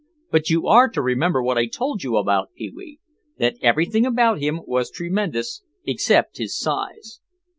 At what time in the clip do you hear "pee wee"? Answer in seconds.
2.55-2.99